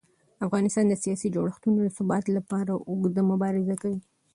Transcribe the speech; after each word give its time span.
افغانستان 0.45 0.85
د 0.87 0.93
سیاسي 1.03 1.27
جوړښتونو 1.35 1.77
د 1.81 1.89
ثبات 1.97 2.25
لپاره 2.37 2.71
اوږده 2.89 3.21
مبارزه 3.31 3.75
کوي 3.81 3.99